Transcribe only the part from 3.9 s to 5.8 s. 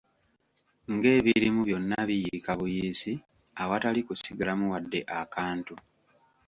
kusigalamu wadde akantu!